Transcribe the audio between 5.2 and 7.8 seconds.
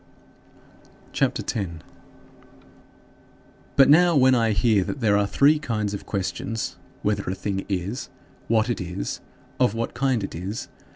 three kinds of questions "Whether a thing